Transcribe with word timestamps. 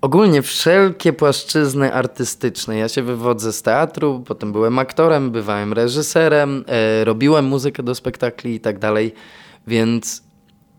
Ogólnie 0.00 0.42
wszelkie 0.42 1.12
płaszczyzny 1.12 1.94
artystyczne. 1.94 2.78
Ja 2.78 2.88
się 2.88 3.02
wywodzę 3.02 3.52
z 3.52 3.62
teatru, 3.62 4.22
potem 4.26 4.52
byłem 4.52 4.78
aktorem, 4.78 5.30
bywałem 5.30 5.72
reżyserem, 5.72 6.64
e, 6.68 7.04
robiłem 7.04 7.44
muzykę 7.44 7.82
do 7.82 7.94
spektakli 7.94 8.54
i 8.54 8.60
tak 8.60 8.78
dalej, 8.78 9.14
więc 9.66 10.22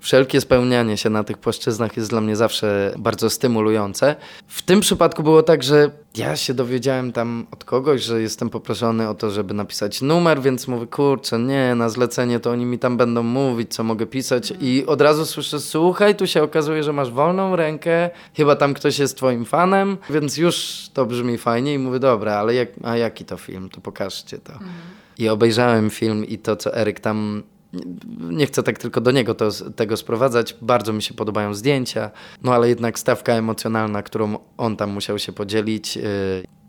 wszelkie 0.01 0.41
spełnianie 0.41 0.97
się 0.97 1.09
na 1.09 1.23
tych 1.23 1.37
płaszczyznach 1.37 1.97
jest 1.97 2.09
dla 2.09 2.21
mnie 2.21 2.35
zawsze 2.35 2.93
bardzo 2.97 3.29
stymulujące. 3.29 4.15
W 4.47 4.61
tym 4.61 4.79
przypadku 4.79 5.23
było 5.23 5.43
tak, 5.43 5.63
że 5.63 5.91
ja 6.15 6.35
się 6.35 6.53
dowiedziałem 6.53 7.11
tam 7.11 7.47
od 7.51 7.63
kogoś, 7.63 8.01
że 8.01 8.21
jestem 8.21 8.49
poproszony 8.49 9.09
o 9.09 9.13
to, 9.13 9.31
żeby 9.31 9.53
napisać 9.53 10.01
numer, 10.01 10.41
więc 10.41 10.67
mówię, 10.67 10.87
kurczę, 10.87 11.39
nie, 11.39 11.75
na 11.75 11.89
zlecenie 11.89 12.39
to 12.39 12.51
oni 12.51 12.65
mi 12.65 12.79
tam 12.79 12.97
będą 12.97 13.23
mówić, 13.23 13.73
co 13.73 13.83
mogę 13.83 14.05
pisać 14.05 14.53
i 14.61 14.85
od 14.87 15.01
razu 15.01 15.25
słyszę, 15.25 15.59
słuchaj, 15.59 16.15
tu 16.15 16.27
się 16.27 16.43
okazuje, 16.43 16.83
że 16.83 16.93
masz 16.93 17.11
wolną 17.11 17.55
rękę, 17.55 18.09
chyba 18.33 18.55
tam 18.55 18.73
ktoś 18.73 18.99
jest 18.99 19.17
twoim 19.17 19.45
fanem, 19.45 19.97
więc 20.09 20.37
już 20.37 20.85
to 20.93 21.05
brzmi 21.05 21.37
fajnie 21.37 21.73
i 21.73 21.77
mówię, 21.79 21.99
dobra, 21.99 22.33
ale 22.33 22.53
jak, 22.53 22.69
a 22.83 22.97
jaki 22.97 23.25
to 23.25 23.37
film, 23.37 23.69
to 23.69 23.81
pokażcie 23.81 24.37
to. 24.37 24.53
I 25.17 25.29
obejrzałem 25.29 25.89
film 25.89 26.25
i 26.25 26.37
to, 26.37 26.55
co 26.55 26.75
Eryk 26.75 26.99
tam 26.99 27.43
nie 28.29 28.45
chcę 28.45 28.63
tak 28.63 28.79
tylko 28.79 29.01
do 29.01 29.11
niego 29.11 29.35
to, 29.35 29.49
tego 29.75 29.97
sprowadzać. 29.97 30.55
Bardzo 30.61 30.93
mi 30.93 31.01
się 31.01 31.13
podobają 31.13 31.53
zdjęcia, 31.53 32.11
no 32.43 32.53
ale 32.53 32.69
jednak 32.69 32.99
stawka 32.99 33.33
emocjonalna, 33.33 34.03
którą 34.03 34.37
on 34.57 34.77
tam 34.77 34.89
musiał 34.91 35.19
się 35.19 35.31
podzielić 35.31 35.95
yy, 35.95 36.03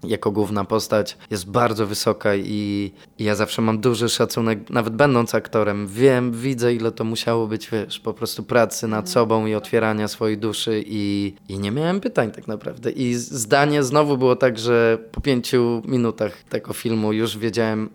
jako 0.04 0.30
główna 0.30 0.64
postać, 0.64 1.18
jest 1.30 1.50
bardzo 1.50 1.86
wysoka 1.86 2.34
i, 2.34 2.92
i 3.18 3.24
ja 3.24 3.34
zawsze 3.34 3.62
mam 3.62 3.80
duży 3.80 4.08
szacunek, 4.08 4.70
nawet 4.70 4.96
będąc 4.96 5.34
aktorem. 5.34 5.86
Wiem, 5.88 6.32
widzę, 6.32 6.74
ile 6.74 6.92
to 6.92 7.04
musiało 7.04 7.46
być, 7.46 7.70
wiesz, 7.70 8.00
po 8.00 8.14
prostu 8.14 8.42
pracy 8.42 8.88
nad 8.88 9.10
sobą 9.10 9.46
i 9.46 9.54
otwierania 9.54 10.08
swojej 10.08 10.38
duszy 10.38 10.82
i, 10.86 11.34
i 11.48 11.58
nie 11.58 11.70
miałem 11.70 12.00
pytań 12.00 12.30
tak 12.30 12.48
naprawdę. 12.48 12.90
I 12.90 13.14
zdanie 13.14 13.82
znowu 13.82 14.18
było 14.18 14.36
tak, 14.36 14.58
że 14.58 14.98
po 15.12 15.20
pięciu 15.20 15.82
minutach 15.84 16.42
tego 16.42 16.72
filmu 16.72 17.12
już 17.12 17.38
wiedziałem, 17.38 17.90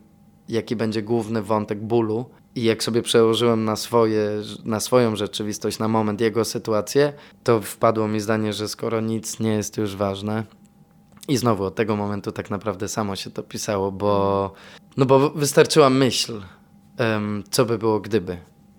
jaki 0.50 0.76
będzie 0.76 1.02
główny 1.02 1.42
wątek 1.42 1.80
bólu 1.80 2.26
i 2.58 2.64
jak 2.64 2.84
sobie 2.84 3.02
przełożyłem 3.02 3.66
na, 3.66 3.76
swoje, 3.76 4.30
na 4.66 4.80
swoją 4.80 5.16
rzeczywistość, 5.16 5.80
na 5.80 5.88
moment 5.88 6.22
jego 6.22 6.46
sytuację, 6.46 7.14
to 7.44 7.62
wpadło 7.62 8.08
mi 8.08 8.20
zdanie, 8.20 8.54
że 8.54 8.68
skoro 8.68 9.02
nic 9.02 9.40
nie 9.40 9.52
jest 9.52 9.78
już 9.78 9.96
ważne, 9.96 10.44
i 11.28 11.38
znowu 11.38 11.64
od 11.64 11.76
tego 11.76 11.96
momentu 11.96 12.32
tak 12.32 12.50
naprawdę 12.50 12.88
samo 12.88 13.16
się 13.16 13.32
to 13.32 13.44
pisało, 13.44 13.92
bo, 13.92 14.54
no 14.98 15.06
bo 15.06 15.30
wystarczyła 15.30 15.90
myśl, 15.90 16.42
um, 17.00 17.44
co 17.52 17.66
by 17.66 17.78
było 17.78 18.00
gdyby. 18.00 18.38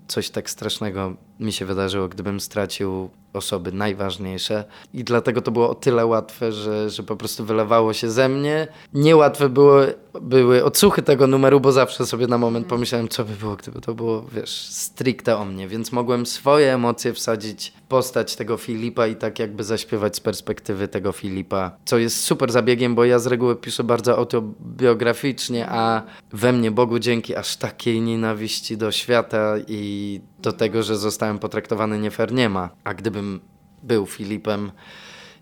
Coś 0.08 0.30
tak 0.30 0.50
strasznego 0.50 1.14
mi 1.41 1.53
się 1.53 1.64
wydarzyło, 1.64 2.08
gdybym 2.08 2.41
stracił 2.41 3.11
osoby 3.33 3.72
najważniejsze. 3.72 4.64
I 4.94 5.05
dlatego 5.05 5.42
to 5.42 5.50
było 5.50 5.70
o 5.70 5.75
tyle 5.75 6.06
łatwe, 6.06 6.53
że, 6.53 6.91
że 6.91 7.03
po 7.03 7.17
prostu 7.17 7.45
wylewało 7.45 7.92
się 7.92 8.11
ze 8.11 8.28
mnie. 8.28 8.69
Niełatwe 8.95 9.48
były, 9.48 9.95
były 10.20 10.64
odsłuchy 10.64 11.03
tego 11.03 11.27
numeru, 11.27 11.61
bo 11.61 11.72
zawsze 11.72 12.06
sobie 12.06 12.27
na 12.27 12.39
moment 12.39 12.64
mhm. 12.64 12.70
pomyślałem, 12.70 13.08
co 13.08 13.25
by 13.25 13.33
było, 13.34 13.56
gdyby 13.56 13.80
to 13.80 13.95
było, 13.95 14.25
wiesz, 14.33 14.50
stricte 14.61 15.36
o 15.36 15.45
mnie. 15.45 15.69
Więc 15.69 15.92
mogłem 15.92 16.27
swoje 16.27 16.75
emocje 16.75 17.12
wsadzić 17.12 17.73
w 17.77 17.89
postać 17.89 18.36
tego 18.36 18.56
Filipa 18.56 19.06
i 19.06 19.17
tak 19.17 19.39
jakby 19.39 19.64
zaśpiewać 19.64 20.17
z 20.17 20.20
perspektywy 20.20 20.89
tego 20.89 21.12
Filipa. 21.12 21.77
Co 21.84 21.98
jest 21.98 22.20
super 22.20 22.52
zabiegiem, 22.52 22.95
bo 22.95 23.05
ja 23.05 23.19
z 23.19 23.27
reguły 23.27 23.56
piszę 23.56 23.84
bardzo 23.84 24.17
autobiograficznie, 24.17 25.67
a 25.69 26.02
we 26.33 26.52
mnie 26.52 26.70
Bogu 26.70 26.98
dzięki 26.98 27.36
aż 27.36 27.56
takiej 27.56 28.00
nienawiści 28.00 28.77
do 28.77 28.92
świata 28.92 29.55
i 29.69 30.20
do 30.39 30.53
tego, 30.53 30.83
że 30.83 30.97
zostałem 30.97 31.39
potraktowany 31.39 31.98
nie 31.98 32.11
fair 32.11 32.33
nie 32.33 32.48
ma. 32.48 32.70
A 32.84 32.94
gdybym 32.94 33.41
był 33.83 34.06
Filipem 34.06 34.70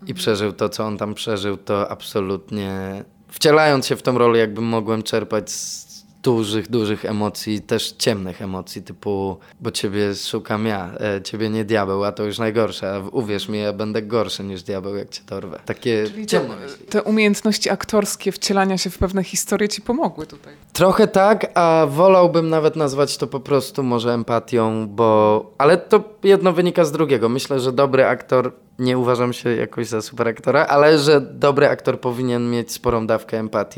i 0.07 0.13
przeżył 0.13 0.53
to, 0.53 0.69
co 0.69 0.85
on 0.85 0.97
tam 0.97 1.13
przeżył, 1.13 1.57
to 1.57 1.91
absolutnie 1.91 3.03
wcielając 3.27 3.87
się 3.87 3.95
w 3.95 4.01
tą 4.01 4.17
rolę, 4.17 4.39
jakbym 4.39 4.63
mogłem 4.63 5.03
czerpać 5.03 5.51
z 5.51 5.86
dużych, 6.27 6.69
dużych 6.69 7.05
emocji, 7.05 7.61
też 7.61 7.91
ciemnych 7.91 8.41
emocji, 8.41 8.81
typu, 8.81 9.37
bo 9.59 9.71
ciebie 9.71 10.15
szukam 10.15 10.65
ja, 10.65 10.91
e, 10.99 11.21
ciebie 11.21 11.49
nie 11.49 11.65
diabeł, 11.65 12.03
a 12.03 12.11
to 12.11 12.23
już 12.23 12.39
najgorsze, 12.39 12.95
a 12.95 12.99
uwierz 13.11 13.49
mi, 13.49 13.59
ja 13.59 13.73
będę 13.73 14.01
gorszy 14.01 14.43
niż 14.43 14.63
diabeł, 14.63 14.95
jak 14.95 15.09
cię 15.09 15.21
dorwę. 15.27 15.59
Takie 15.65 16.07
Czyli 16.07 16.25
ciemne 16.25 16.55
te, 16.55 16.61
myśli. 16.61 16.85
Te 16.85 17.03
umiejętności 17.03 17.69
aktorskie, 17.69 18.31
wcielania 18.31 18.77
się 18.77 18.89
w 18.89 18.97
pewne 18.97 19.23
historie 19.23 19.69
ci 19.69 19.81
pomogły 19.81 20.25
tutaj. 20.25 20.53
Trochę 20.73 21.07
tak, 21.07 21.51
a 21.55 21.87
wolałbym 21.89 22.49
nawet 22.49 22.75
nazwać 22.75 23.17
to 23.17 23.27
po 23.27 23.39
prostu 23.39 23.83
może 23.83 24.13
empatią, 24.13 24.87
bo... 24.87 25.51
Ale 25.57 25.77
to 25.77 26.03
jedno 26.23 26.53
wynika 26.53 26.85
z 26.85 26.91
drugiego. 26.91 27.29
Myślę, 27.29 27.59
że 27.59 27.71
dobry 27.71 28.05
aktor 28.05 28.51
nie 28.79 28.97
uważam 28.97 29.33
się 29.33 29.55
jakoś 29.55 29.87
za 29.87 30.01
super 30.01 30.27
aktora, 30.27 30.65
ale 30.65 30.97
że 30.97 31.21
dobry 31.21 31.67
aktor 31.67 31.99
powinien 31.99 32.51
mieć 32.51 32.71
sporą 32.71 33.07
dawkę 33.07 33.39
empatii. 33.39 33.75